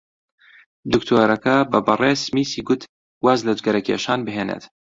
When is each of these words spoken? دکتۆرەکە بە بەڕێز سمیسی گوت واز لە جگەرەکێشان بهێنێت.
دکتۆرەکە 0.93 1.55
بە 1.71 1.79
بەڕێز 1.87 2.19
سمیسی 2.27 2.61
گوت 2.67 2.81
واز 3.25 3.39
لە 3.47 3.53
جگەرەکێشان 3.59 4.19
بهێنێت. 4.25 4.63